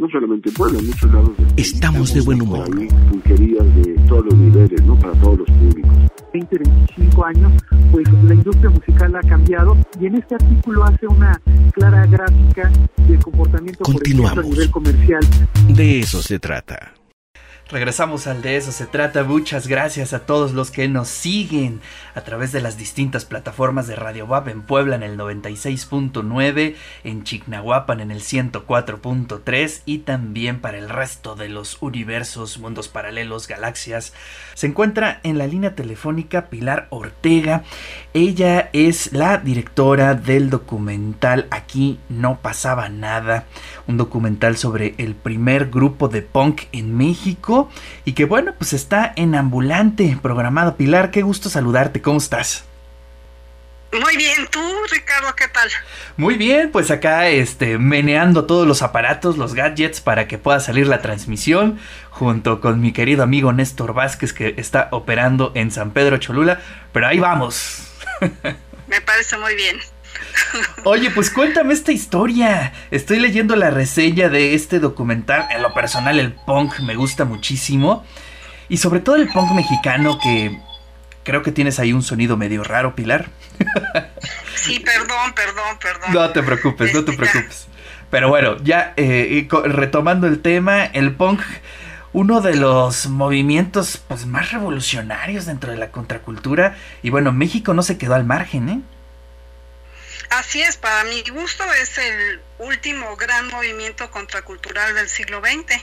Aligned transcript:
no 0.00 0.08
solamente 0.08 0.48
en 0.48 0.54
Puebla, 0.54 0.78
en 0.78 0.86
muchos 0.86 1.12
lados. 1.12 1.30
Estamos 1.56 2.14
de 2.14 2.22
buen 2.22 2.40
humor. 2.40 2.68
Pulquerías 3.10 3.76
de 3.76 3.94
todos 4.08 4.24
los 4.24 4.34
niveles, 4.34 4.82
¿no? 4.84 4.98
Para 4.98 5.12
todos 5.20 5.40
los 5.40 5.50
públicos. 5.50 5.92
20, 6.32 6.58
25 6.58 7.24
años, 7.24 7.52
pues 7.92 8.06
la 8.24 8.34
industria 8.34 8.70
musical 8.70 9.16
ha 9.16 9.20
cambiado 9.20 9.76
y 10.00 10.06
en 10.06 10.14
este 10.14 10.36
artículo 10.36 10.84
hace 10.84 11.06
una 11.06 11.40
clara 11.72 12.06
gráfica 12.06 12.70
del 13.06 13.18
comportamiento 13.18 13.84
por 13.84 14.06
ejemplo, 14.06 14.28
a 14.28 14.42
nivel 14.42 14.70
comercial. 14.70 15.20
De 15.68 15.98
eso 15.98 16.22
se 16.22 16.38
trata. 16.38 16.94
Regresamos 17.70 18.26
al 18.26 18.42
de 18.42 18.56
eso 18.56 18.72
se 18.72 18.86
trata. 18.86 19.22
Muchas 19.22 19.68
gracias 19.68 20.12
a 20.12 20.26
todos 20.26 20.54
los 20.54 20.72
que 20.72 20.88
nos 20.88 21.06
siguen 21.06 21.80
a 22.16 22.22
través 22.22 22.50
de 22.50 22.60
las 22.60 22.76
distintas 22.76 23.24
plataformas 23.24 23.86
de 23.86 23.94
Radio 23.94 24.26
WAP 24.26 24.48
en 24.48 24.62
Puebla 24.62 24.96
en 24.96 25.04
el 25.04 25.16
96.9, 25.16 26.74
en 27.04 27.22
Chignahuapan 27.22 28.00
en 28.00 28.10
el 28.10 28.22
104.3 28.22 29.82
y 29.86 29.98
también 29.98 30.60
para 30.60 30.78
el 30.78 30.88
resto 30.88 31.36
de 31.36 31.48
los 31.48 31.80
universos, 31.80 32.58
mundos 32.58 32.88
paralelos, 32.88 33.46
galaxias. 33.46 34.14
Se 34.54 34.66
encuentra 34.66 35.20
en 35.22 35.38
la 35.38 35.46
línea 35.46 35.76
telefónica 35.76 36.50
Pilar 36.50 36.88
Ortega. 36.90 37.62
Ella 38.14 38.70
es 38.72 39.12
la 39.12 39.38
directora 39.38 40.14
del 40.14 40.50
documental 40.50 41.46
Aquí 41.52 42.00
no 42.08 42.40
pasaba 42.40 42.88
nada, 42.88 43.44
un 43.86 43.96
documental 43.96 44.56
sobre 44.56 44.96
el 44.98 45.14
primer 45.14 45.70
grupo 45.70 46.08
de 46.08 46.22
punk 46.22 46.62
en 46.72 46.96
México 46.96 47.59
y 48.04 48.12
que 48.12 48.24
bueno, 48.24 48.54
pues 48.56 48.72
está 48.72 49.12
en 49.16 49.34
ambulante 49.34 50.18
programado. 50.22 50.76
Pilar, 50.76 51.10
qué 51.10 51.22
gusto 51.22 51.50
saludarte, 51.50 52.00
¿cómo 52.00 52.18
estás? 52.18 52.64
Muy 53.92 54.16
bien, 54.16 54.46
tú 54.52 54.60
Ricardo, 54.92 55.34
¿qué 55.34 55.48
tal? 55.48 55.68
Muy 56.16 56.36
bien, 56.36 56.70
pues 56.70 56.92
acá 56.92 57.28
este 57.28 57.76
meneando 57.76 58.44
todos 58.44 58.66
los 58.66 58.82
aparatos, 58.82 59.36
los 59.36 59.54
gadgets 59.54 60.00
para 60.00 60.28
que 60.28 60.38
pueda 60.38 60.60
salir 60.60 60.86
la 60.86 61.02
transmisión 61.02 61.80
junto 62.10 62.60
con 62.60 62.80
mi 62.80 62.92
querido 62.92 63.24
amigo 63.24 63.52
Néstor 63.52 63.92
Vázquez 63.92 64.32
que 64.32 64.54
está 64.58 64.88
operando 64.92 65.50
en 65.56 65.72
San 65.72 65.90
Pedro 65.90 66.18
Cholula, 66.18 66.60
pero 66.92 67.08
ahí 67.08 67.18
vamos. 67.18 67.82
Me 68.86 69.00
parece 69.00 69.36
muy 69.38 69.56
bien. 69.56 69.80
Oye, 70.84 71.10
pues 71.10 71.30
cuéntame 71.30 71.72
esta 71.72 71.92
historia. 71.92 72.72
Estoy 72.90 73.20
leyendo 73.20 73.56
la 73.56 73.70
reseña 73.70 74.28
de 74.28 74.54
este 74.54 74.80
documental. 74.80 75.46
En 75.50 75.62
lo 75.62 75.72
personal, 75.74 76.18
el 76.18 76.32
punk 76.32 76.80
me 76.80 76.94
gusta 76.94 77.24
muchísimo. 77.24 78.04
Y 78.68 78.78
sobre 78.78 79.00
todo 79.00 79.16
el 79.16 79.28
punk 79.28 79.52
mexicano 79.52 80.18
que 80.22 80.58
creo 81.22 81.42
que 81.42 81.52
tienes 81.52 81.78
ahí 81.78 81.92
un 81.92 82.02
sonido 82.02 82.36
medio 82.36 82.64
raro, 82.64 82.94
Pilar. 82.94 83.28
Sí, 84.54 84.80
perdón, 84.80 85.32
perdón, 85.34 85.78
perdón. 85.80 86.12
No 86.12 86.30
te 86.30 86.42
preocupes, 86.42 86.92
no 86.92 87.04
te 87.04 87.12
este, 87.12 87.24
preocupes. 87.24 87.66
Pero 88.10 88.28
bueno, 88.28 88.56
ya 88.62 88.92
eh, 88.96 89.48
retomando 89.64 90.26
el 90.26 90.40
tema, 90.40 90.84
el 90.84 91.14
punk, 91.14 91.40
uno 92.12 92.40
de 92.40 92.56
los 92.56 93.06
movimientos 93.06 94.02
pues, 94.08 94.26
más 94.26 94.52
revolucionarios 94.52 95.46
dentro 95.46 95.70
de 95.70 95.78
la 95.78 95.90
contracultura. 95.90 96.76
Y 97.02 97.10
bueno, 97.10 97.32
México 97.32 97.72
no 97.72 97.82
se 97.82 97.96
quedó 97.96 98.14
al 98.14 98.24
margen, 98.24 98.68
¿eh? 98.68 98.80
Así 100.30 100.62
es, 100.62 100.76
para 100.76 101.04
mi 101.04 101.22
gusto 101.22 101.64
es 101.82 101.98
el 101.98 102.40
último 102.58 103.16
gran 103.16 103.48
movimiento 103.48 104.10
contracultural 104.10 104.94
del 104.94 105.08
siglo 105.08 105.40
XX. 105.40 105.82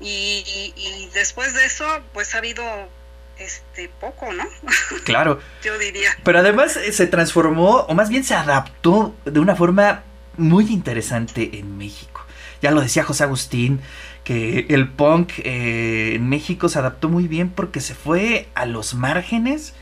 Y, 0.00 1.10
después 1.12 1.54
de 1.54 1.66
eso, 1.66 1.84
pues 2.12 2.34
ha 2.34 2.38
habido 2.38 2.64
este 3.38 3.90
poco, 4.00 4.32
¿no? 4.32 4.44
Claro. 5.04 5.40
Yo 5.62 5.78
diría. 5.78 6.10
Pero 6.24 6.38
además 6.38 6.76
eh, 6.76 6.92
se 6.92 7.06
transformó, 7.06 7.80
o 7.80 7.94
más 7.94 8.08
bien 8.08 8.24
se 8.24 8.34
adaptó 8.34 9.14
de 9.24 9.38
una 9.38 9.54
forma 9.54 10.02
muy 10.36 10.66
interesante 10.72 11.58
en 11.58 11.76
México. 11.76 12.24
Ya 12.62 12.70
lo 12.70 12.80
decía 12.80 13.04
José 13.04 13.24
Agustín, 13.24 13.80
que 14.24 14.66
el 14.70 14.88
punk 14.88 15.32
eh, 15.38 16.14
en 16.14 16.28
México 16.28 16.68
se 16.68 16.78
adaptó 16.78 17.08
muy 17.08 17.28
bien 17.28 17.50
porque 17.50 17.80
se 17.80 17.94
fue 17.94 18.48
a 18.54 18.66
los 18.66 18.94
márgenes 18.94 19.74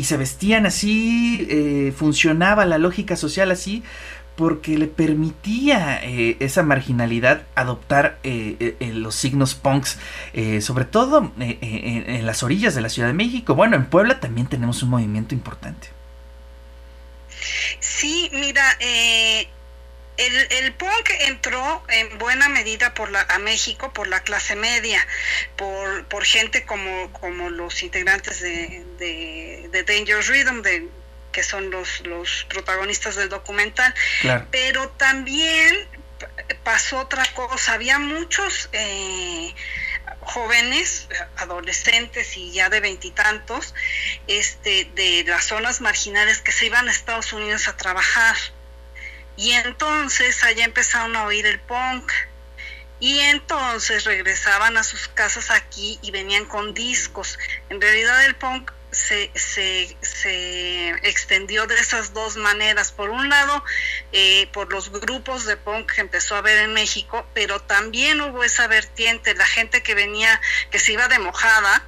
y 0.00 0.04
se 0.04 0.16
vestían 0.16 0.64
así, 0.64 1.46
eh, 1.50 1.92
funcionaba 1.94 2.64
la 2.64 2.78
lógica 2.78 3.16
social 3.16 3.50
así, 3.50 3.82
porque 4.34 4.78
le 4.78 4.86
permitía 4.86 6.02
eh, 6.02 6.38
esa 6.40 6.62
marginalidad 6.62 7.42
adoptar 7.54 8.18
eh, 8.22 8.76
los 8.94 9.14
signos 9.14 9.54
punks, 9.54 9.98
sobre 10.62 10.86
todo 10.86 11.32
en 11.38 12.24
las 12.24 12.42
orillas 12.42 12.74
de 12.74 12.80
la 12.80 12.88
Ciudad 12.88 13.08
de 13.08 13.14
México. 13.14 13.54
Bueno, 13.54 13.76
en 13.76 13.84
Puebla 13.84 14.20
también 14.20 14.46
tenemos 14.46 14.82
un 14.82 14.88
movimiento 14.88 15.34
importante. 15.34 15.88
Sí, 17.80 18.30
mira, 18.32 18.64
el, 20.26 20.72
punk 20.74 21.10
entró 21.20 21.82
en 21.88 22.18
buena 22.18 22.48
medida 22.48 22.94
por 22.94 23.10
la, 23.10 23.22
a 23.22 23.38
México 23.38 23.92
por 23.92 24.08
la 24.08 24.20
clase 24.20 24.56
media, 24.56 25.06
por, 25.56 26.06
por 26.06 26.24
gente 26.24 26.64
como, 26.64 27.12
como 27.12 27.50
los 27.50 27.82
integrantes 27.82 28.40
de, 28.40 28.84
de, 28.98 29.84
Dangerous 29.84 30.28
Rhythm, 30.28 30.62
de, 30.62 30.88
que 31.32 31.42
son 31.42 31.70
los, 31.70 32.06
los 32.06 32.44
protagonistas 32.48 33.16
del 33.16 33.28
documental. 33.28 33.94
Pero 34.50 34.88
también 34.90 35.88
pasó 36.64 36.98
otra 36.98 37.24
cosa, 37.34 37.74
había 37.74 37.98
muchos 37.98 38.68
eh, 38.72 39.54
jóvenes, 40.20 41.08
adolescentes 41.36 42.36
y 42.36 42.52
ya 42.52 42.68
de 42.68 42.80
veintitantos, 42.80 43.74
este, 44.26 44.90
de 44.94 45.24
las 45.26 45.46
zonas 45.46 45.80
marginales 45.80 46.40
que 46.40 46.52
se 46.52 46.66
iban 46.66 46.88
a 46.88 46.90
Estados 46.90 47.32
Unidos 47.32 47.68
a 47.68 47.76
trabajar 47.76 48.36
y 49.40 49.52
entonces 49.52 50.44
allá 50.44 50.66
empezaron 50.66 51.16
a 51.16 51.24
oír 51.24 51.46
el 51.46 51.58
punk. 51.60 52.12
Y 52.98 53.20
entonces 53.20 54.04
regresaban 54.04 54.76
a 54.76 54.84
sus 54.84 55.08
casas 55.08 55.50
aquí 55.50 55.98
y 56.02 56.10
venían 56.10 56.44
con 56.44 56.74
discos. 56.74 57.38
En 57.70 57.80
realidad 57.80 58.22
el 58.26 58.36
punk 58.36 58.70
se, 58.90 59.30
se, 59.34 59.96
se 60.02 60.90
extendió 61.08 61.66
de 61.66 61.76
esas 61.76 62.12
dos 62.12 62.36
maneras. 62.36 62.92
Por 62.92 63.08
un 63.08 63.30
lado, 63.30 63.64
eh, 64.12 64.46
por 64.52 64.70
los 64.70 64.92
grupos 64.92 65.46
de 65.46 65.56
punk 65.56 65.90
que 65.90 66.02
empezó 66.02 66.36
a 66.36 66.42
ver 66.42 66.58
en 66.58 66.74
México, 66.74 67.26
pero 67.32 67.60
también 67.60 68.20
hubo 68.20 68.44
esa 68.44 68.66
vertiente, 68.66 69.34
la 69.34 69.46
gente 69.46 69.82
que 69.82 69.94
venía, 69.94 70.38
que 70.70 70.78
se 70.78 70.92
iba 70.92 71.08
de 71.08 71.18
mojada, 71.18 71.82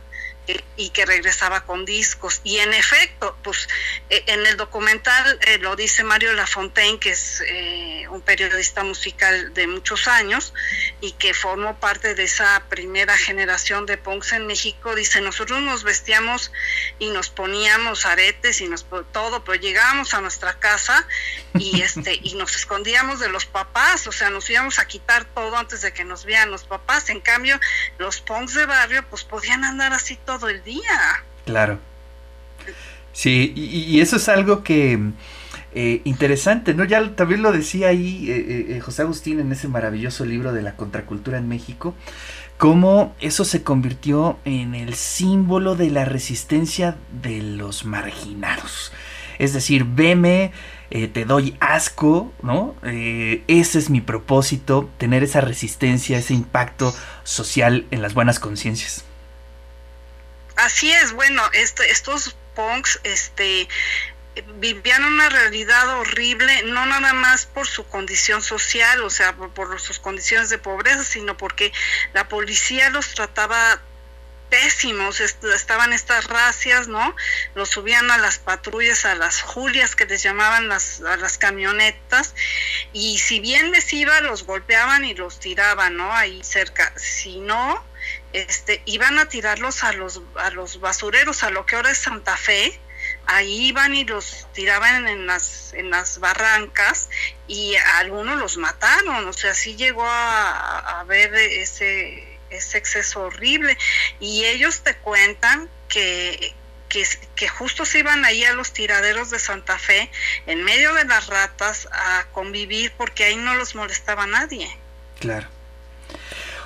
y 0.77 0.91
que 0.91 1.07
regresaba 1.07 1.65
con 1.65 1.85
discos. 1.85 2.41
Y 2.45 2.59
en 2.59 2.73
efecto, 2.73 3.37
pues 3.43 3.69
eh, 4.11 4.25
en 4.27 4.45
el 4.47 4.57
documental 4.57 5.39
eh, 5.43 5.59
lo 5.59 5.77
dice 5.77 6.03
Mario 6.03 6.33
Lafontaine, 6.33 6.99
que 6.99 7.11
es 7.11 7.43
eh, 7.47 8.07
un 8.11 8.21
periodista 8.23 8.83
musical 8.83 9.55
de 9.55 9.67
muchos 9.67 10.09
años 10.09 10.53
y 11.01 11.13
que 11.13 11.35
formó 11.35 11.79
parte 11.79 12.15
de 12.15 12.25
esa 12.25 12.65
primera 12.69 13.17
generación 13.17 13.87
de 13.87 13.99
punks 13.99 14.33
en 14.33 14.47
México, 14.47 14.95
dice, 14.95 15.21
nosotros 15.21 15.63
nos 15.63 15.85
vestíamos 15.85 16.53
y 16.99 17.11
nos 17.11 17.31
poníamos 17.31 18.07
aretes 18.07 18.61
y 18.61 18.69
nos 18.69 18.87
todo, 19.13 19.45
pero 19.45 19.61
llegábamos 19.61 20.15
a 20.15 20.21
nuestra 20.21 20.59
casa 20.59 21.07
y 21.55 21.83
este 21.83 22.19
y 22.23 22.35
nos 22.35 22.57
escondíamos 22.57 23.21
de 23.21 23.29
los 23.29 23.47
papás, 23.47 24.07
o 24.07 24.13
sea, 24.13 24.31
nos 24.31 24.49
íbamos 24.51 24.79
a 24.79 24.87
quitar 24.87 25.25
todo 25.25 25.57
antes 25.57 25.83
de 25.83 25.93
que 25.93 26.05
nos 26.05 26.25
vieran 26.25 26.51
los 26.51 26.65
papás. 26.65 27.09
En 27.11 27.21
cambio, 27.21 27.59
los 27.99 28.21
punks 28.21 28.55
de 28.55 28.67
barrio 28.67 29.09
pues 29.09 29.25
podían 29.25 29.65
andar 29.65 29.93
así 29.93 30.17
todo 30.17 30.32
todo 30.39 30.51
el 30.51 30.63
día. 30.63 31.25
Claro. 31.45 31.79
Sí, 33.13 33.53
y, 33.55 34.01
eso 34.01 34.17
es 34.17 34.29
algo 34.29 34.63
que 34.63 34.99
eh, 35.75 36.01
interesante, 36.05 36.75
¿no? 36.75 36.85
Ya 36.85 37.15
también 37.15 37.43
lo 37.43 37.53
decía 37.53 37.89
ahí 37.89 38.31
eh, 38.31 38.77
eh, 38.77 38.81
José 38.81 39.03
Agustín 39.03 39.39
en 39.39 39.53
ese 39.53 39.69
maravilloso 39.69 40.25
libro 40.25 40.53
de 40.53 40.63
la 40.63 40.77
contracultura 40.77 41.37
en 41.39 41.49
México, 41.49 41.95
cómo 42.57 43.15
eso 43.21 43.45
se 43.45 43.63
convirtió 43.63 44.39
en 44.45 44.75
el 44.75 44.95
símbolo 44.95 45.77
de 45.77 45.91
la 45.91 46.05
resistencia 46.07 46.97
de 47.23 47.43
los 47.43 47.85
marginados. 47.85 48.93
Es 49.39 49.53
decir, 49.53 49.85
veme, 49.85 50.53
te 50.91 51.25
doy 51.25 51.57
asco, 51.59 52.33
¿no? 52.43 52.77
ese 52.83 53.79
es 53.79 53.91
mi 53.91 54.03
propósito, 54.03 54.89
tener 54.99 55.25
esa 55.25 55.41
resistencia, 55.41 56.19
ese 56.19 56.35
impacto 56.35 56.95
social 57.25 57.87
en 57.91 58.03
las 58.03 58.15
buenas 58.15 58.39
conciencias. 58.39 59.05
Así 60.63 60.93
es, 60.93 61.11
bueno, 61.13 61.43
este, 61.55 61.91
estos 61.91 62.37
punks, 62.55 63.01
este, 63.03 63.69
vivían 64.61 65.03
una 65.03 65.29
realidad 65.29 65.89
horrible, 65.99 66.63
no 66.63 66.87
nada 66.87 67.13
más 67.15 67.47
por 67.47 67.67
su 67.67 67.85
condición 67.89 68.43
social, 68.43 69.03
o 69.03 69.11
sea, 69.11 69.35
por, 69.35 69.81
sus 69.81 69.99
condiciones 69.99 70.51
de 70.51 70.59
pobreza, 70.59 71.03
sino 71.03 71.37
porque 71.37 71.73
la 72.13 72.29
policía 72.29 72.91
los 72.91 73.13
trataba 73.13 73.81
pésimos, 74.51 75.21
estaban 75.21 75.93
estas 75.93 76.27
racias, 76.27 76.87
¿no? 76.87 77.17
Los 77.57 77.71
subían 77.71 78.09
a 78.13 78.19
las 78.19 78.39
patrullas, 78.39 79.05
a 79.05 79.17
las 79.17 79.43
julias 79.43 79.97
que 79.97 80.07
les 80.07 80.23
llamaban 80.23 80.69
las, 80.69 81.01
a 81.01 81.17
las 81.17 81.39
camionetas, 81.39 82.37
y 82.93 83.19
si 83.19 83.41
bien 83.41 83.73
les 83.73 83.93
iba, 83.93 84.21
los 84.21 84.45
golpeaban 84.45 85.05
y 85.05 85.15
los 85.15 85.41
tiraban, 85.41 85.97
¿no? 85.97 86.13
Ahí 86.15 86.45
cerca. 86.45 86.93
Si 86.97 87.41
no, 87.41 87.85
este, 88.33 88.83
iban 88.87 89.19
a 89.19 89.29
tirarlos 89.29 89.85
a 89.85 89.93
los, 89.93 90.23
a 90.37 90.51
los 90.51 90.81
basureros, 90.81 91.43
a 91.43 91.51
lo 91.51 91.67
que 91.67 91.77
ahora 91.77 91.91
es 91.91 91.99
Santa 91.99 92.37
Fe, 92.37 92.79
ahí 93.27 93.69
iban 93.69 93.95
y 93.95 94.05
los 94.05 94.47
tiraban 94.53 95.09
en 95.09 95.27
las, 95.27 95.73
en 95.75 95.91
las 95.91 96.19
barrancas 96.19 97.09
y 97.47 97.75
algunos 97.97 98.39
los 98.39 98.57
mataron, 98.57 99.27
o 99.27 99.33
sea, 99.33 99.55
sí 99.55 99.77
llegó 99.77 100.05
a, 100.07 101.01
a 101.01 101.05
ver 101.05 101.35
ese, 101.35 102.39
ese 102.51 102.79
exceso 102.79 103.23
horrible. 103.23 103.77
Y 104.21 104.45
ellos 104.45 104.83
te 104.83 104.97
cuentan 104.97 105.69
que, 105.89 106.55
que, 106.89 107.07
que, 107.35 107.49
justo 107.49 107.85
se 107.85 108.01
iban 108.01 108.25
ahí 108.25 108.45
a 108.45 108.53
los 108.53 108.73
tiraderos 108.73 109.31
de 109.31 109.39
Santa 109.39 109.79
Fe, 109.79 110.11
en 110.47 110.63
medio 110.63 110.95
de 110.95 111.05
las 111.05 111.27
ratas, 111.27 111.89
a 111.93 112.27
convivir 112.33 112.93
porque 112.97 113.25
ahí 113.25 113.37
no 113.37 113.55
los 113.55 113.75
molestaba 113.75 114.27
nadie. 114.27 114.71
Claro. 115.19 115.49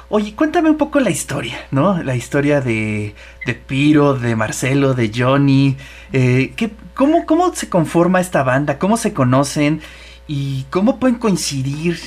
Oye, 0.08 0.36
cuéntame 0.36 0.70
un 0.70 0.78
poco 0.78 1.00
la 1.00 1.10
historia, 1.10 1.66
¿no? 1.72 2.00
La 2.02 2.14
historia 2.14 2.60
de, 2.60 3.14
Piro, 3.66 4.14
de 4.14 4.36
Marcelo, 4.36 4.94
de 4.94 5.10
Johnny. 5.12 5.76
Eh, 6.12 6.52
¿qué, 6.56 6.70
cómo, 6.94 7.26
¿Cómo 7.26 7.52
se 7.54 7.68
conforma 7.68 8.20
esta 8.20 8.44
banda? 8.44 8.78
¿Cómo 8.78 8.96
se 8.96 9.12
conocen? 9.12 9.82
¿Y 10.28 10.64
cómo 10.70 11.00
pueden 11.00 11.16
coincidir 11.16 11.98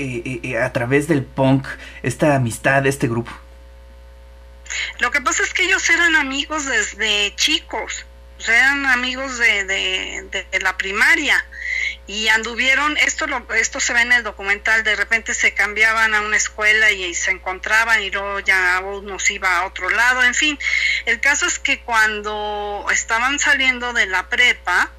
eh, 0.00 0.22
eh, 0.24 0.40
eh 0.42 0.58
a 0.58 0.72
través 0.72 1.06
del 1.06 1.22
punk 1.22 1.68
esta 2.02 2.34
amistad, 2.34 2.84
este 2.84 3.06
grupo? 3.06 3.30
Lo 4.98 5.12
que 5.12 5.20
pasa 5.20 5.44
es 5.44 5.54
que 5.54 5.62
ellos 5.62 5.88
eran 5.88 6.16
amigos 6.16 6.66
desde 6.66 7.32
chicos, 7.36 8.06
o 8.38 8.42
sea, 8.42 8.58
eran 8.58 8.86
amigos 8.86 9.38
de, 9.38 9.64
de, 9.64 10.46
de 10.50 10.60
la 10.60 10.76
primaria 10.76 11.44
y 12.06 12.28
anduvieron, 12.28 12.96
esto 12.98 13.26
lo, 13.26 13.46
esto 13.54 13.80
se 13.80 13.92
ve 13.92 14.02
en 14.02 14.12
el 14.12 14.22
documental, 14.22 14.84
de 14.84 14.94
repente 14.94 15.34
se 15.34 15.54
cambiaban 15.54 16.14
a 16.14 16.20
una 16.20 16.36
escuela 16.36 16.90
y, 16.92 17.14
se 17.14 17.32
encontraban 17.32 18.02
y 18.02 18.10
luego 18.10 18.40
ya 18.40 18.80
uno 18.80 19.18
se 19.18 19.34
iba 19.34 19.58
a 19.58 19.66
otro 19.66 19.90
lado, 19.90 20.22
en 20.22 20.34
fin, 20.34 20.58
el 21.04 21.20
caso 21.20 21.46
es 21.46 21.58
que 21.58 21.80
cuando 21.80 22.86
estaban 22.92 23.38
saliendo 23.38 23.92
de 23.92 24.06
la 24.06 24.28
prepa, 24.28 24.90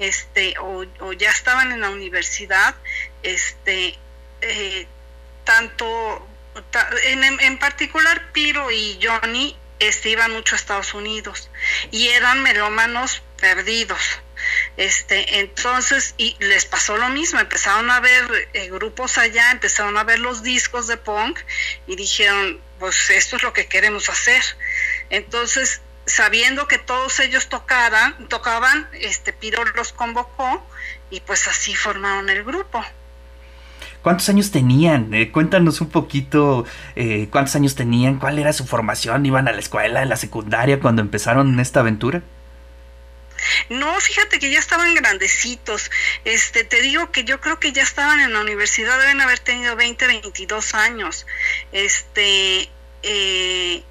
este, 0.00 0.54
o, 0.58 0.84
o 1.00 1.12
ya 1.12 1.30
estaban 1.30 1.72
en 1.72 1.80
la 1.80 1.90
universidad, 1.90 2.74
este, 3.22 3.96
eh, 4.40 4.86
tanto, 5.44 6.26
en, 7.04 7.22
en 7.22 7.58
particular 7.58 8.32
Piro 8.32 8.70
y 8.70 8.98
Johnny, 9.02 9.56
este, 9.78 10.10
iban 10.10 10.32
mucho 10.32 10.56
a 10.56 10.58
Estados 10.58 10.92
Unidos 10.92 11.50
y 11.92 12.08
eran 12.08 12.42
melómanos 12.42 13.22
perdidos 13.40 14.20
este, 14.78 15.40
entonces, 15.40 16.14
y 16.18 16.36
les 16.38 16.64
pasó 16.64 16.96
lo 16.96 17.08
mismo, 17.08 17.40
empezaron 17.40 17.90
a 17.90 17.98
ver 17.98 18.48
eh, 18.52 18.70
grupos 18.70 19.18
allá, 19.18 19.50
empezaron 19.50 19.98
a 19.98 20.04
ver 20.04 20.20
los 20.20 20.44
discos 20.44 20.86
de 20.86 20.96
punk 20.96 21.40
y 21.88 21.96
dijeron, 21.96 22.60
pues 22.78 23.10
esto 23.10 23.34
es 23.34 23.42
lo 23.42 23.52
que 23.52 23.66
queremos 23.66 24.08
hacer. 24.08 24.40
Entonces, 25.10 25.80
sabiendo 26.06 26.68
que 26.68 26.78
todos 26.78 27.18
ellos 27.18 27.48
tocaran, 27.48 28.28
tocaban, 28.28 28.88
este 28.92 29.32
Piro 29.32 29.64
los 29.74 29.92
convocó 29.92 30.64
y 31.10 31.20
pues 31.22 31.48
así 31.48 31.74
formaron 31.74 32.30
el 32.30 32.44
grupo. 32.44 32.80
¿Cuántos 34.02 34.28
años 34.28 34.52
tenían? 34.52 35.12
Eh, 35.12 35.32
cuéntanos 35.32 35.80
un 35.80 35.90
poquito 35.90 36.64
eh, 36.94 37.26
cuántos 37.32 37.56
años 37.56 37.74
tenían, 37.74 38.20
cuál 38.20 38.38
era 38.38 38.52
su 38.52 38.64
formación, 38.64 39.26
iban 39.26 39.48
a 39.48 39.52
la 39.52 39.58
escuela, 39.58 40.04
en 40.04 40.08
la 40.08 40.16
secundaria 40.16 40.78
cuando 40.78 41.02
empezaron 41.02 41.58
esta 41.58 41.80
aventura. 41.80 42.22
No, 43.68 44.00
fíjate 44.00 44.38
que 44.38 44.50
ya 44.50 44.58
estaban 44.58 44.94
grandecitos. 44.94 45.90
Este, 46.24 46.64
te 46.64 46.80
digo 46.80 47.12
que 47.12 47.24
yo 47.24 47.40
creo 47.40 47.60
que 47.60 47.72
ya 47.72 47.82
estaban 47.82 48.20
en 48.20 48.32
la 48.32 48.40
universidad, 48.40 48.98
deben 48.98 49.20
haber 49.20 49.38
tenido 49.38 49.76
20, 49.76 50.06
22 50.06 50.74
años. 50.74 51.26
Este, 51.72 52.68
eh, 53.02 53.82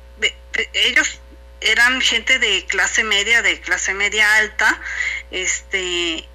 ellos 0.74 1.20
eran 1.62 2.02
gente 2.02 2.40
de 2.40 2.66
clase 2.66 3.04
media, 3.04 3.42
de 3.42 3.60
clase 3.62 3.94
media 3.94 4.36
alta, 4.36 4.82
este, 5.32 6.28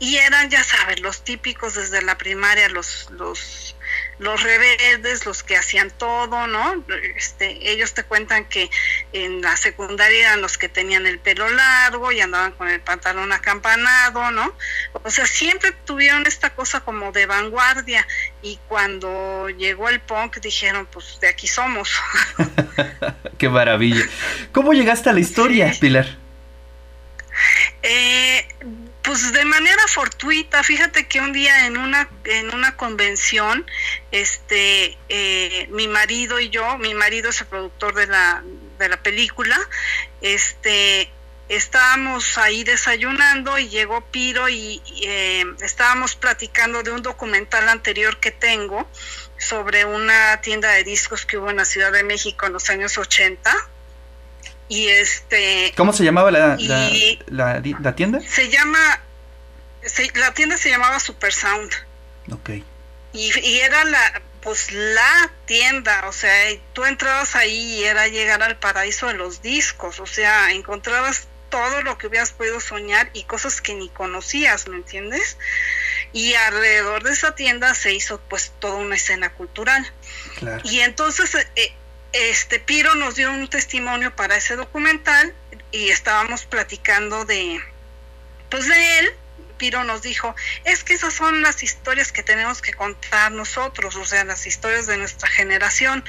y 0.00 0.16
eran, 0.16 0.50
ya 0.50 0.64
sabes, 0.64 1.00
los 1.00 1.22
típicos 1.22 1.74
desde 1.74 2.02
la 2.02 2.18
primaria, 2.18 2.68
los, 2.68 3.08
los 3.10 3.76
los 4.20 4.42
rebeldes, 4.42 5.24
los 5.24 5.42
que 5.42 5.56
hacían 5.56 5.90
todo, 5.90 6.46
¿no? 6.46 6.84
Este, 7.16 7.70
ellos 7.70 7.94
te 7.94 8.04
cuentan 8.04 8.44
que 8.44 8.70
en 9.12 9.40
la 9.40 9.56
secundaria 9.56 10.28
eran 10.28 10.42
los 10.42 10.58
que 10.58 10.68
tenían 10.68 11.06
el 11.06 11.18
pelo 11.18 11.48
largo 11.48 12.12
y 12.12 12.20
andaban 12.20 12.52
con 12.52 12.68
el 12.68 12.80
pantalón 12.80 13.32
acampanado, 13.32 14.30
¿no? 14.30 14.52
O 14.92 15.10
sea, 15.10 15.26
siempre 15.26 15.72
tuvieron 15.86 16.26
esta 16.26 16.50
cosa 16.50 16.80
como 16.80 17.12
de 17.12 17.24
vanguardia 17.24 18.06
y 18.42 18.58
cuando 18.68 19.48
llegó 19.48 19.88
el 19.88 20.00
punk 20.00 20.38
dijeron, 20.40 20.86
pues 20.92 21.18
de 21.20 21.28
aquí 21.28 21.48
somos. 21.48 21.90
Qué 23.38 23.48
maravilla. 23.48 24.04
¿Cómo 24.52 24.74
llegaste 24.74 25.08
a 25.08 25.14
la 25.14 25.20
historia, 25.20 25.72
sí. 25.72 25.80
Pilar? 25.80 26.18
Eh, 27.82 28.46
pues 29.10 29.32
de 29.32 29.44
manera 29.44 29.88
fortuita, 29.88 30.62
fíjate 30.62 31.08
que 31.08 31.20
un 31.20 31.32
día 31.32 31.66
en 31.66 31.76
una 31.76 32.08
en 32.22 32.54
una 32.54 32.76
convención, 32.76 33.68
este, 34.12 34.96
eh, 35.08 35.66
mi 35.72 35.88
marido 35.88 36.38
y 36.38 36.48
yo, 36.48 36.78
mi 36.78 36.94
marido 36.94 37.30
es 37.30 37.40
el 37.40 37.48
productor 37.48 37.94
de 37.94 38.06
la 38.06 38.44
de 38.78 38.88
la 38.88 39.02
película, 39.02 39.58
este, 40.20 41.10
estábamos 41.48 42.38
ahí 42.38 42.62
desayunando 42.62 43.58
y 43.58 43.68
llegó 43.68 44.00
Piro 44.00 44.48
y 44.48 44.80
eh, 45.02 45.44
estábamos 45.60 46.14
platicando 46.14 46.84
de 46.84 46.92
un 46.92 47.02
documental 47.02 47.68
anterior 47.68 48.20
que 48.20 48.30
tengo 48.30 48.88
sobre 49.38 49.86
una 49.86 50.40
tienda 50.40 50.70
de 50.70 50.84
discos 50.84 51.26
que 51.26 51.36
hubo 51.36 51.50
en 51.50 51.56
la 51.56 51.64
Ciudad 51.64 51.90
de 51.90 52.04
México 52.04 52.46
en 52.46 52.52
los 52.52 52.70
años 52.70 52.96
80 52.96 53.69
y 54.70 54.88
este 54.88 55.74
cómo 55.76 55.92
se 55.92 56.04
llamaba 56.04 56.30
la, 56.30 56.56
la, 56.56 56.90
la, 57.26 57.60
la, 57.60 57.94
tienda 57.96 58.20
se 58.20 58.48
llama 58.48 59.02
se, 59.82 60.10
la 60.14 60.32
tienda 60.32 60.56
se 60.56 60.70
llamaba 60.70 61.00
Super 61.00 61.32
Sound. 61.32 61.72
Ok. 62.30 62.50
Y, 63.12 63.32
y, 63.40 63.60
era 63.60 63.84
la 63.84 64.22
pues 64.40 64.70
la 64.70 65.32
tienda 65.44 66.08
o 66.08 66.12
sea 66.12 66.32
tú 66.72 66.84
entrabas 66.84 67.34
ahí 67.34 67.80
y 67.80 67.84
era 67.84 68.06
llegar 68.06 68.44
al 68.44 68.58
paraíso 68.58 69.08
de 69.08 69.14
los 69.14 69.42
discos 69.42 69.98
o 69.98 70.06
sea 70.06 70.52
encontrabas 70.52 71.26
todo 71.50 71.82
lo 71.82 71.98
que 71.98 72.06
hubieras 72.06 72.30
podido 72.30 72.60
soñar 72.60 73.10
y 73.12 73.24
cosas 73.24 73.60
que 73.60 73.74
ni 73.74 73.88
conocías 73.88 74.68
me 74.68 74.76
entiendes 74.76 75.36
y 76.12 76.34
alrededor 76.34 77.02
de 77.02 77.10
esa 77.10 77.34
tienda 77.34 77.74
se 77.74 77.92
hizo 77.92 78.20
pues 78.28 78.52
toda 78.60 78.76
una 78.76 78.94
escena 78.94 79.32
cultural. 79.32 79.84
Claro. 80.38 80.62
y 80.64 80.80
entonces 80.80 81.34
eh, 81.56 81.74
este 82.12 82.58
Piro 82.58 82.94
nos 82.94 83.14
dio 83.16 83.30
un 83.30 83.48
testimonio 83.48 84.14
para 84.14 84.36
ese 84.36 84.56
documental 84.56 85.34
y 85.72 85.90
estábamos 85.90 86.44
platicando 86.44 87.24
de 87.24 87.60
pues 88.48 88.66
de 88.66 88.98
él 88.98 89.12
Piro 89.58 89.84
nos 89.84 90.02
dijo 90.02 90.34
es 90.64 90.82
que 90.82 90.94
esas 90.94 91.14
son 91.14 91.42
las 91.42 91.62
historias 91.62 92.12
que 92.12 92.22
tenemos 92.22 92.62
que 92.62 92.74
contar 92.74 93.30
nosotros 93.32 93.96
o 93.96 94.04
sea 94.04 94.24
las 94.24 94.46
historias 94.46 94.86
de 94.86 94.96
nuestra 94.96 95.28
generación 95.28 96.04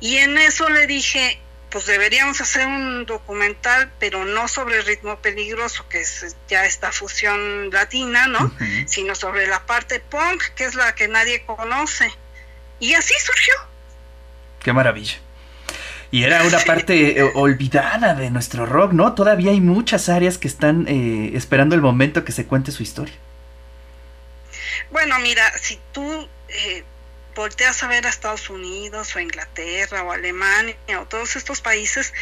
y 0.00 0.18
en 0.18 0.38
eso 0.38 0.68
le 0.68 0.86
dije 0.86 1.40
pues 1.72 1.86
deberíamos 1.86 2.38
hacer 2.42 2.66
un 2.66 3.06
documental, 3.06 3.90
pero 3.98 4.26
no 4.26 4.46
sobre 4.46 4.76
el 4.76 4.84
ritmo 4.84 5.18
peligroso, 5.20 5.88
que 5.88 6.02
es 6.02 6.36
ya 6.46 6.66
esta 6.66 6.92
fusión 6.92 7.70
latina, 7.70 8.26
¿no? 8.26 8.40
Uh 8.40 8.50
-huh. 8.50 8.86
Sino 8.86 9.14
sobre 9.14 9.46
la 9.46 9.64
parte 9.64 9.98
punk, 9.98 10.42
que 10.54 10.64
es 10.64 10.74
la 10.74 10.94
que 10.94 11.08
nadie 11.08 11.46
conoce. 11.46 12.12
Y 12.78 12.92
así 12.92 13.14
surgió. 13.24 13.54
Qué 14.62 14.72
maravilla. 14.72 15.14
Y 16.10 16.24
era 16.24 16.42
una 16.44 16.58
parte 16.66 17.18
eh, 17.18 17.30
olvidada 17.34 18.14
de 18.14 18.30
nuestro 18.30 18.66
rock, 18.66 18.92
¿no? 18.92 19.14
Todavía 19.14 19.50
hay 19.50 19.60
muchas 19.60 20.08
áreas 20.08 20.38
que 20.38 20.48
están 20.48 20.86
eh, 20.88 21.32
esperando 21.34 21.74
el 21.74 21.80
momento 21.80 22.24
que 22.24 22.32
se 22.32 22.46
cuente 22.46 22.70
su 22.70 22.82
historia. 22.82 23.14
Bueno, 24.90 25.18
mira, 25.20 25.50
si 25.58 25.80
tú 25.92 26.28
eh, 26.48 26.84
volteas 27.34 27.82
a 27.82 27.88
ver 27.88 28.06
a 28.06 28.10
Estados 28.10 28.50
Unidos 28.50 29.14
o 29.16 29.18
a 29.18 29.22
Inglaterra 29.22 30.02
o 30.02 30.12
a 30.12 30.14
Alemania 30.14 30.76
o 31.00 31.06
todos 31.06 31.36
estos 31.36 31.60
países, 31.60 32.12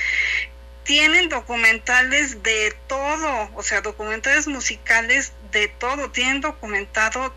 tienen 0.85 1.29
documentales 1.29 2.43
de 2.43 2.75
todo, 2.87 3.51
o 3.55 3.63
sea, 3.63 3.81
documentales 3.81 4.47
musicales 4.47 5.33
de 5.53 5.69
todo, 5.69 6.11
tienen 6.11 6.41
documentado 6.41 7.35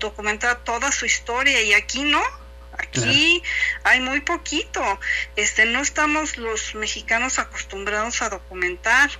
documentada 0.00 0.56
toda 0.64 0.90
su 0.92 1.06
historia 1.06 1.62
y 1.62 1.72
aquí 1.72 2.02
no, 2.02 2.22
aquí 2.78 3.42
claro. 3.42 3.84
hay 3.84 4.00
muy 4.00 4.20
poquito. 4.20 5.00
Este 5.36 5.64
no 5.66 5.80
estamos 5.80 6.36
los 6.36 6.74
mexicanos 6.74 7.38
acostumbrados 7.38 8.22
a 8.22 8.28
documentar. 8.28 9.10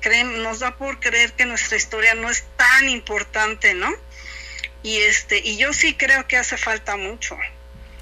Creen 0.00 0.42
nos 0.42 0.60
da 0.60 0.76
por 0.76 1.00
creer 1.00 1.32
que 1.32 1.46
nuestra 1.46 1.76
historia 1.76 2.14
no 2.14 2.30
es 2.30 2.44
tan 2.56 2.88
importante 2.88 3.74
no 3.74 3.92
y 4.82 4.98
este 4.98 5.38
y 5.38 5.56
yo 5.56 5.72
sí 5.72 5.94
creo 5.94 6.26
que 6.26 6.36
hace 6.36 6.56
falta 6.56 6.96
mucho. 6.96 7.38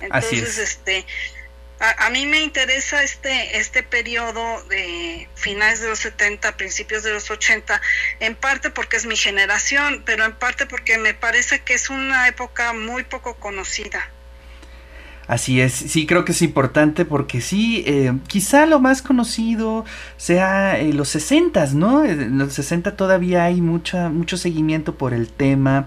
Entonces 0.00 0.58
este 0.58 1.06
a, 1.78 2.06
a, 2.06 2.10
mí 2.10 2.26
me 2.26 2.40
interesa 2.40 3.02
este 3.02 3.58
este 3.58 3.82
periodo 3.82 4.62
de 4.64 5.28
finales 5.34 5.80
de 5.80 5.88
los 5.88 5.98
70 6.00 6.56
principios 6.56 7.02
de 7.02 7.12
los 7.12 7.30
80 7.30 7.80
en 8.20 8.34
parte 8.34 8.70
porque 8.70 8.96
es 8.96 9.06
mi 9.06 9.16
generación 9.16 10.02
pero 10.04 10.24
en 10.24 10.32
parte 10.32 10.66
porque 10.66 10.98
me 10.98 11.14
parece 11.14 11.62
que 11.62 11.74
es 11.74 11.88
una 11.88 12.28
época 12.28 12.72
muy 12.74 13.04
poco 13.04 13.36
conocida 13.36 14.10
Así 15.30 15.60
es, 15.60 15.72
sí 15.74 16.06
creo 16.06 16.24
que 16.24 16.32
es 16.32 16.42
importante 16.42 17.04
porque 17.04 17.40
sí, 17.40 17.84
eh, 17.86 18.12
quizá 18.26 18.66
lo 18.66 18.80
más 18.80 19.00
conocido 19.00 19.84
sea 20.16 20.76
en 20.76 20.96
los 20.96 21.08
60, 21.10 21.66
¿no? 21.74 22.04
En 22.04 22.36
los 22.36 22.52
60 22.54 22.96
todavía 22.96 23.44
hay 23.44 23.60
mucha, 23.60 24.08
mucho 24.08 24.36
seguimiento 24.36 24.96
por 24.96 25.14
el 25.14 25.28
tema. 25.28 25.86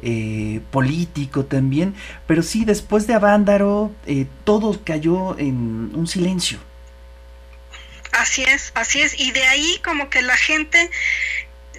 Eh, 0.00 0.60
político 0.70 1.44
también, 1.44 1.92
pero 2.28 2.44
sí, 2.44 2.64
después 2.64 3.08
de 3.08 3.14
Avándaro, 3.14 3.90
eh, 4.06 4.26
todo 4.44 4.80
cayó 4.84 5.36
en 5.38 5.90
un 5.92 6.06
silencio. 6.06 6.58
Así 8.12 8.44
es, 8.44 8.70
así 8.76 9.00
es, 9.00 9.18
y 9.18 9.32
de 9.32 9.42
ahí 9.42 9.80
como 9.84 10.08
que 10.08 10.22
la 10.22 10.36
gente 10.36 10.88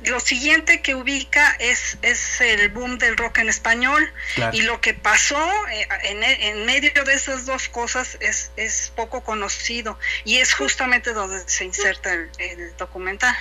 lo 0.05 0.19
siguiente 0.19 0.81
que 0.81 0.95
ubica 0.95 1.55
es, 1.59 1.97
es 2.01 2.41
el 2.41 2.69
boom 2.69 2.97
del 2.97 3.17
rock 3.17 3.39
en 3.39 3.49
español 3.49 4.11
y 4.53 4.61
lo 4.61 4.81
que 4.81 4.93
pasó 4.93 5.39
eh, 5.71 5.87
en, 6.03 6.65
medio 6.65 7.03
de 7.03 7.13
esas 7.13 7.45
dos 7.45 7.69
cosas 7.69 8.17
es, 8.19 8.51
es 8.55 8.91
poco 8.95 9.23
conocido 9.23 9.97
y 10.25 10.37
es 10.37 10.53
justamente 10.53 11.13
donde 11.13 11.41
se 11.47 11.65
inserta 11.65 12.13
el, 12.13 12.29
documental. 12.77 13.35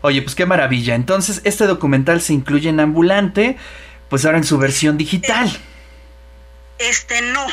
Oye, 0.00 0.22
pues 0.22 0.34
qué 0.34 0.46
maravilla. 0.46 0.94
Entonces, 0.94 1.40
este 1.44 1.66
documental 1.66 2.20
se 2.20 2.32
incluye 2.32 2.68
en 2.68 2.78
Ambulante, 2.78 3.56
pues 4.08 4.24
ahora 4.24 4.38
en 4.38 4.44
su 4.44 4.58
versión 4.58 4.96
digital. 4.96 5.50
Este 6.78 7.20
no. 7.20 7.46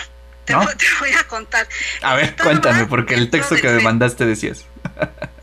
Te, 0.45 0.53
voy 0.53 1.11
a 1.19 1.23
contar. 1.27 1.67
A 2.03 2.13
ver, 2.13 2.35
cuéntame, 2.35 2.85
porque 2.85 3.15
el 3.15 3.31
texto 3.31 3.55
que 3.55 3.67
me 3.67 3.81
mandaste 3.81 4.27
decías. 4.27 4.65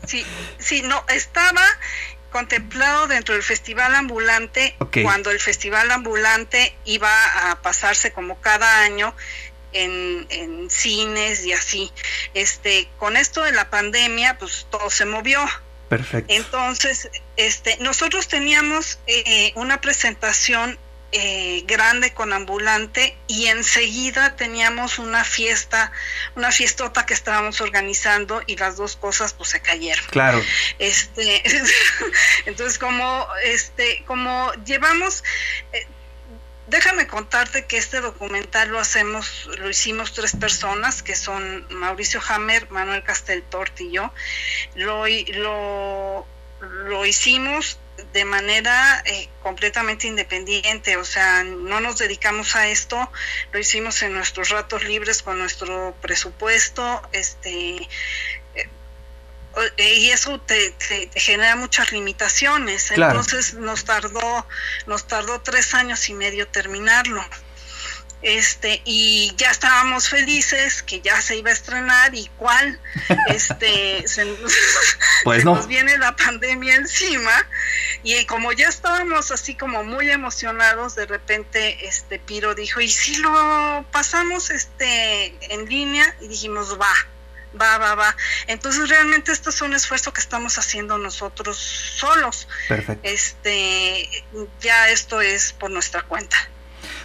Sí, 0.07 0.25
sí, 0.57 0.81
no, 0.81 1.03
estaba 1.09 1.61
contemplado 2.33 3.07
dentro 3.07 3.35
del 3.35 3.43
Festival 3.43 3.93
Ambulante, 3.95 4.75
cuando 5.03 5.29
el 5.29 5.39
Festival 5.39 5.89
Ambulante 5.91 6.75
iba 6.83 7.51
a 7.51 7.61
pasarse 7.61 8.11
como 8.11 8.41
cada 8.41 8.81
año 8.81 9.15
en, 9.71 10.25
en, 10.29 10.69
cines 10.69 11.45
y 11.45 11.53
así. 11.53 11.91
Este, 12.33 12.89
con 12.97 13.15
esto 13.17 13.43
de 13.43 13.51
la 13.51 13.69
pandemia, 13.69 14.37
pues 14.39 14.65
todo 14.71 14.89
se 14.89 15.05
movió. 15.05 15.39
Perfecto. 15.89 16.33
Entonces, 16.33 17.09
este, 17.37 17.77
nosotros 17.77 18.27
teníamos 18.27 18.99
eh, 19.05 19.53
una 19.55 19.79
presentación 19.79 20.79
eh, 21.15 21.63
grande 21.67 22.11
con 22.13 22.33
ambulante 22.33 23.15
y 23.27 23.45
enseguida 23.45 24.35
teníamos 24.35 24.97
una 24.97 25.23
fiesta, 25.23 25.91
una 26.35 26.51
fiestota 26.51 27.05
que 27.05 27.13
estábamos 27.13 27.61
organizando 27.61 28.41
y 28.47 28.55
las 28.57 28.77
dos 28.77 28.95
cosas 28.95 29.33
pues 29.33 29.49
se 29.49 29.61
cayeron. 29.61 30.03
Claro. 30.09 30.41
Este, 30.79 31.43
entonces 32.47 32.79
como 32.79 33.27
este, 33.43 34.03
como 34.07 34.51
llevamos 34.65 35.23
eh, 35.71 35.85
Déjame 36.65 37.07
contarte 37.07 37.65
que 37.65 37.77
este 37.77 37.99
documental 37.99 38.69
lo 38.69 38.79
hacemos, 38.79 39.49
lo 39.59 39.69
hicimos 39.69 40.13
tres 40.13 40.33
personas, 40.35 41.03
que 41.03 41.13
son 41.13 41.67
Mauricio 41.69 42.21
Hammer, 42.27 42.71
Manuel 42.71 43.03
Casteltort 43.03 43.79
y 43.81 43.91
yo. 43.91 44.13
Lo, 44.75 45.05
lo, 45.07 46.25
lo 46.61 47.05
hicimos 47.05 47.79
de 48.13 48.25
manera 48.25 49.01
eh, 49.05 49.29
completamente 49.41 50.07
independiente, 50.07 50.97
o 50.97 51.05
sea, 51.05 51.43
no 51.43 51.79
nos 51.79 51.97
dedicamos 51.97 52.55
a 52.55 52.67
esto, 52.67 53.11
lo 53.51 53.59
hicimos 53.59 54.01
en 54.01 54.13
nuestros 54.13 54.49
ratos 54.49 54.83
libres 54.83 55.21
con 55.21 55.37
nuestro 55.37 55.95
presupuesto, 56.01 57.01
este, 57.11 57.87
eh, 59.77 59.95
y 59.95 60.09
eso 60.09 60.39
te, 60.41 60.73
genera 61.15 61.55
muchas 61.55 61.91
limitaciones, 61.91 62.91
entonces 62.91 63.53
nos 63.53 63.85
tardó, 63.85 64.47
nos 64.87 65.07
tardó 65.07 65.41
tres 65.41 65.73
años 65.75 66.09
y 66.09 66.13
medio 66.13 66.47
terminarlo 66.47 67.23
este 68.23 68.81
y 68.85 69.33
ya 69.37 69.51
estábamos 69.51 70.09
felices 70.09 70.81
que 70.81 71.01
ya 71.01 71.21
se 71.21 71.37
iba 71.37 71.49
a 71.49 71.53
estrenar 71.53 72.15
y 72.15 72.29
cuál 72.37 72.79
este 73.27 74.07
se, 74.07 74.25
pues 75.23 75.43
nos 75.45 75.67
viene 75.67 75.97
la 75.97 76.15
pandemia 76.15 76.75
encima 76.75 77.47
y 78.01 78.25
como 78.25 78.51
ya 78.53 78.69
estábamos 78.69 79.31
así 79.31 79.55
como 79.55 79.83
muy 79.83 80.09
emocionados 80.09 80.95
de 80.95 81.05
repente 81.05 81.85
este 81.85 82.17
Piro 82.17 82.55
dijo 82.55 82.79
y 82.79 82.89
si 82.89 83.17
lo 83.17 83.85
pasamos 83.91 84.49
este 84.49 85.35
en 85.53 85.65
línea 85.67 86.15
y 86.21 86.29
dijimos 86.29 86.79
va 86.79 86.93
va, 87.59 87.77
va, 87.77 87.95
va. 87.95 88.15
Entonces 88.47 88.89
realmente 88.89 89.31
esto 89.31 89.49
es 89.49 89.61
un 89.61 89.73
esfuerzo 89.73 90.11
que 90.13 90.21
estamos 90.21 90.57
haciendo 90.57 90.97
nosotros 90.97 91.57
solos. 91.57 92.47
Perfecto. 92.67 93.07
Este, 93.07 94.09
ya 94.59 94.89
esto 94.89 95.21
es 95.21 95.53
por 95.53 95.69
nuestra 95.69 96.01
cuenta. 96.01 96.35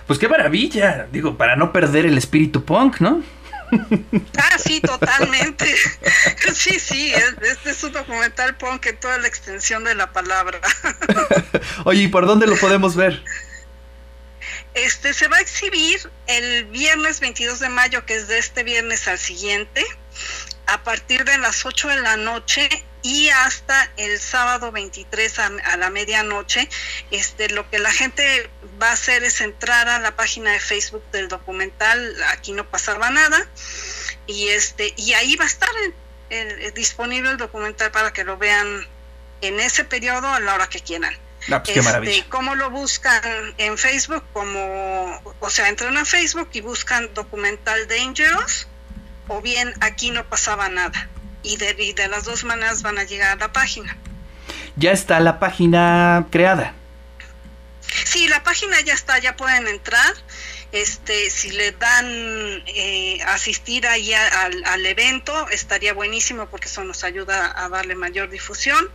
Pues 0.08 0.18
qué 0.18 0.26
maravilla, 0.26 1.06
digo, 1.12 1.36
para 1.36 1.54
no 1.54 1.70
perder 1.70 2.06
el 2.06 2.16
espíritu 2.16 2.64
punk, 2.64 3.00
¿no? 3.00 3.22
Ah, 4.38 4.58
sí, 4.58 4.80
totalmente. 4.80 5.72
Sí, 6.54 6.80
sí, 6.80 7.12
este 7.42 7.70
es 7.70 7.84
un 7.84 7.92
documental 7.92 8.56
punk 8.56 8.86
en 8.86 8.98
toda 8.98 9.18
la 9.18 9.28
extensión 9.28 9.84
de 9.84 9.94
la 9.94 10.10
palabra. 10.12 10.58
Oye, 11.84 12.04
¿y 12.04 12.08
por 12.08 12.26
dónde 12.26 12.46
lo 12.46 12.56
podemos 12.56 12.96
ver? 12.96 13.22
Este 14.72 15.12
se 15.12 15.28
va 15.28 15.36
a 15.36 15.40
exhibir 15.40 16.00
el 16.26 16.64
viernes 16.64 17.20
22 17.20 17.60
de 17.60 17.68
mayo, 17.68 18.06
que 18.06 18.16
es 18.16 18.28
de 18.28 18.38
este 18.38 18.62
viernes 18.62 19.06
al 19.08 19.18
siguiente, 19.18 19.84
a 20.66 20.82
partir 20.82 21.24
de 21.24 21.36
las 21.36 21.66
8 21.66 21.88
de 21.88 22.00
la 22.00 22.16
noche 22.16 22.68
y 23.02 23.28
hasta 23.30 23.90
el 23.96 24.18
sábado 24.18 24.72
23 24.72 25.38
a, 25.38 25.76
la 25.76 25.90
medianoche. 25.90 26.68
Este, 27.10 27.48
lo 27.50 27.68
que 27.70 27.78
la 27.78 27.92
gente 27.92 28.50
va 28.80 28.90
a 28.90 28.92
hacer 28.92 29.24
es 29.24 29.40
entrar 29.40 29.88
a 29.88 29.98
la 29.98 30.16
página 30.16 30.52
de 30.52 30.60
Facebook 30.60 31.04
del 31.12 31.28
documental 31.28 32.16
Aquí 32.28 32.52
no 32.52 32.68
pasaba 32.68 33.10
nada 33.10 33.46
y 34.26 34.48
este 34.48 34.92
y 34.96 35.14
ahí 35.14 35.36
va 35.36 35.44
a 35.44 35.48
estar 35.48 35.70
disponible 36.74 37.30
el 37.30 37.36
documental 37.36 37.90
para 37.90 38.12
que 38.12 38.24
lo 38.24 38.36
vean 38.36 38.86
en 39.40 39.60
ese 39.60 39.84
periodo 39.84 40.28
a 40.28 40.40
la 40.40 40.54
hora 40.54 40.68
que 40.68 40.80
quieran. 40.80 41.16
Ah, 41.50 41.62
pues 41.62 41.76
este, 41.76 42.24
¿Cómo 42.28 42.54
lo 42.56 42.70
buscan 42.70 43.54
en 43.56 43.78
Facebook? 43.78 44.24
Como, 44.32 45.22
o 45.40 45.50
sea, 45.50 45.68
entran 45.68 45.96
a 45.96 46.04
Facebook 46.04 46.50
y 46.52 46.60
buscan 46.60 47.14
documental 47.14 47.86
Dangerous 47.88 48.66
o 49.28 49.40
bien 49.40 49.72
aquí 49.80 50.10
no 50.10 50.28
pasaba 50.28 50.68
nada 50.68 51.08
y 51.42 51.56
de, 51.56 52.08
las 52.08 52.24
dos 52.24 52.44
maneras 52.44 52.82
van 52.82 52.98
a 52.98 53.04
llegar 53.04 53.32
a 53.32 53.36
la 53.36 53.52
página. 53.52 53.96
Ya 54.76 54.92
está 54.92 55.20
la 55.20 55.38
página 55.38 56.26
creada. 56.30 56.74
Sí, 58.04 58.28
la 58.28 58.42
página 58.42 58.80
ya 58.80 58.94
está, 58.94 59.18
ya 59.18 59.36
pueden 59.36 59.66
entrar. 59.66 60.14
Este, 60.70 61.30
si 61.30 61.50
le 61.50 61.72
dan 61.72 62.06
eh, 62.66 63.20
asistir 63.26 63.86
ahí 63.86 64.12
al, 64.12 64.64
al, 64.64 64.84
evento, 64.84 65.48
estaría 65.48 65.94
buenísimo 65.94 66.46
porque 66.46 66.66
eso 66.66 66.84
nos 66.84 67.04
ayuda 67.04 67.64
a 67.64 67.68
darle 67.68 67.94
mayor 67.94 68.28
difusión. 68.28 68.90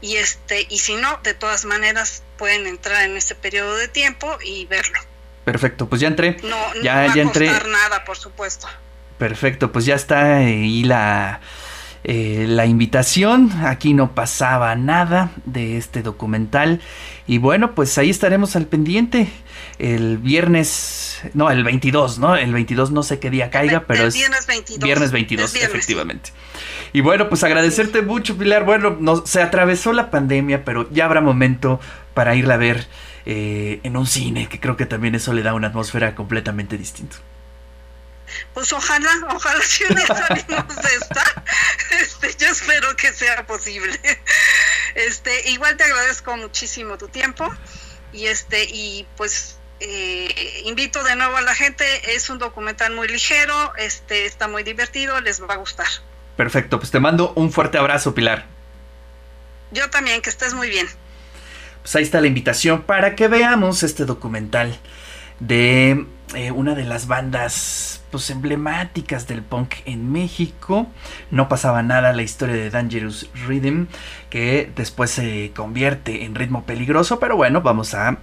Y 0.00 0.16
este, 0.16 0.66
y 0.68 0.78
si 0.78 0.96
no, 0.96 1.18
de 1.22 1.34
todas 1.34 1.64
maneras 1.64 2.22
pueden 2.36 2.66
entrar 2.66 3.04
en 3.04 3.16
este 3.16 3.34
periodo 3.34 3.76
de 3.76 3.88
tiempo 3.88 4.38
y 4.44 4.66
verlo. 4.66 4.98
Perfecto, 5.44 5.88
pues 5.88 6.00
ya 6.00 6.08
entré. 6.08 6.38
No, 6.42 6.74
ya, 6.82 7.06
va 7.06 7.14
ya 7.14 7.22
a 7.22 7.26
costar 7.26 7.68
nada, 7.68 8.04
por 8.04 8.16
supuesto. 8.16 8.66
Perfecto, 9.18 9.72
pues 9.72 9.84
ya 9.84 9.94
está 9.94 10.38
ahí 10.38 10.84
la 10.84 11.40
eh, 12.06 12.44
la 12.46 12.66
invitación. 12.66 13.50
Aquí 13.64 13.94
no 13.94 14.14
pasaba 14.14 14.74
nada 14.76 15.30
de 15.46 15.78
este 15.78 16.02
documental. 16.02 16.80
Y 17.26 17.38
bueno, 17.38 17.74
pues 17.74 17.96
ahí 17.96 18.10
estaremos 18.10 18.56
al 18.56 18.66
pendiente. 18.66 19.28
El 19.78 20.18
viernes, 20.18 21.22
no, 21.32 21.50
el 21.50 21.64
22, 21.64 22.18
¿no? 22.18 22.36
El 22.36 22.52
22 22.52 22.90
no 22.90 23.02
sé 23.02 23.18
qué 23.18 23.30
día 23.30 23.50
caiga, 23.50 23.84
pero 23.86 24.06
es 24.06 24.14
viernes 24.14 24.46
22. 24.46 24.84
Viernes 24.84 25.12
22, 25.12 25.56
efectivamente. 25.56 26.30
Y 26.92 27.00
bueno, 27.00 27.28
pues 27.30 27.42
agradecerte 27.42 28.02
mucho, 28.02 28.36
Pilar. 28.36 28.64
Bueno, 28.64 28.96
no, 29.00 29.24
se 29.24 29.40
atravesó 29.40 29.94
la 29.94 30.10
pandemia, 30.10 30.64
pero 30.64 30.88
ya 30.90 31.06
habrá 31.06 31.22
momento 31.22 31.80
para 32.12 32.36
irla 32.36 32.54
a 32.54 32.58
ver 32.58 32.86
eh, 33.24 33.80
en 33.82 33.96
un 33.96 34.06
cine, 34.06 34.46
que 34.48 34.60
creo 34.60 34.76
que 34.76 34.84
también 34.86 35.14
eso 35.14 35.32
le 35.32 35.42
da 35.42 35.54
una 35.54 35.68
atmósfera 35.68 36.14
completamente 36.14 36.76
distinta 36.76 37.16
pues 38.52 38.72
ojalá, 38.72 39.10
ojalá 39.30 39.62
si 39.64 39.84
un 39.84 39.94
día 39.94 40.06
salimos 40.06 40.76
de 40.76 40.94
esta, 40.94 41.44
este, 42.00 42.34
yo 42.44 42.48
espero 42.50 42.96
que 42.96 43.12
sea 43.12 43.46
posible. 43.46 43.98
Este, 44.94 45.50
igual 45.50 45.76
te 45.76 45.84
agradezco 45.84 46.36
muchísimo 46.36 46.98
tu 46.98 47.08
tiempo 47.08 47.52
y 48.12 48.26
este, 48.26 48.64
y 48.64 49.06
pues 49.16 49.58
eh, 49.80 50.62
invito 50.64 51.02
de 51.02 51.16
nuevo 51.16 51.36
a 51.36 51.42
la 51.42 51.54
gente, 51.54 51.84
es 52.14 52.30
un 52.30 52.38
documental 52.38 52.94
muy 52.94 53.08
ligero, 53.08 53.74
este, 53.76 54.26
está 54.26 54.46
muy 54.48 54.62
divertido, 54.62 55.20
les 55.20 55.42
va 55.42 55.54
a 55.54 55.56
gustar. 55.56 55.88
Perfecto, 56.36 56.78
pues 56.78 56.90
te 56.90 57.00
mando 57.00 57.32
un 57.34 57.52
fuerte 57.52 57.78
abrazo, 57.78 58.14
Pilar. 58.14 58.46
Yo 59.72 59.90
también, 59.90 60.22
que 60.22 60.30
estés 60.30 60.54
muy 60.54 60.68
bien. 60.68 60.88
Pues 61.82 61.96
ahí 61.96 62.02
está 62.02 62.20
la 62.20 62.28
invitación 62.28 62.82
para 62.82 63.14
que 63.14 63.28
veamos 63.28 63.82
este 63.82 64.04
documental 64.04 64.78
de 65.40 66.06
eh, 66.34 66.50
una 66.50 66.74
de 66.74 66.84
las 66.84 67.06
bandas 67.06 68.02
pues, 68.10 68.30
emblemáticas 68.30 69.26
del 69.26 69.42
punk 69.42 69.74
en 69.84 70.10
México. 70.10 70.86
No 71.30 71.48
pasaba 71.48 71.82
nada 71.82 72.12
la 72.12 72.22
historia 72.22 72.56
de 72.56 72.70
Dangerous 72.70 73.30
Rhythm, 73.46 73.86
que 74.30 74.70
después 74.74 75.10
se 75.10 75.52
convierte 75.54 76.24
en 76.24 76.34
ritmo 76.34 76.64
peligroso, 76.64 77.18
pero 77.18 77.36
bueno, 77.36 77.60
vamos 77.60 77.94
a 77.94 78.18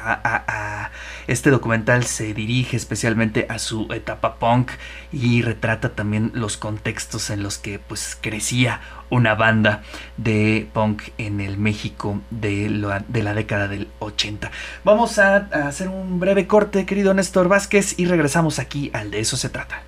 a, 0.00 0.90
este 1.26 1.50
documental 1.50 2.04
se 2.04 2.34
dirige 2.34 2.76
especialmente 2.76 3.46
a 3.48 3.58
su 3.58 3.92
etapa 3.92 4.36
punk 4.36 4.70
y 5.12 5.42
retrata 5.42 5.90
también 5.90 6.30
los 6.34 6.56
contextos 6.56 7.30
en 7.30 7.42
los 7.42 7.58
que 7.58 7.78
pues 7.78 8.16
crecía 8.20 8.80
una 9.10 9.34
banda 9.34 9.82
de 10.16 10.68
punk 10.72 11.02
en 11.18 11.40
el 11.40 11.56
México 11.58 12.20
de 12.30 12.68
la, 12.68 13.04
de 13.06 13.22
la 13.22 13.34
década 13.34 13.68
del 13.68 13.88
80. 14.00 14.50
Vamos 14.84 15.18
a 15.18 15.36
hacer 15.66 15.88
un 15.88 16.20
breve 16.20 16.46
corte, 16.46 16.86
querido 16.86 17.14
Néstor 17.14 17.48
Vázquez, 17.48 17.98
y 17.98 18.06
regresamos 18.06 18.58
aquí 18.58 18.90
al 18.92 19.10
de 19.10 19.20
eso 19.20 19.36
se 19.36 19.48
trata. 19.48 19.82